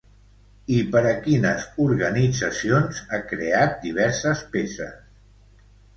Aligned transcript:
I 0.75 0.77
per 0.93 1.01
a 1.09 1.11
quines 1.27 1.67
organitzacions 1.85 3.03
ha 3.11 3.19
creat 3.33 3.77
diverses 3.87 4.43
peces? 4.57 4.99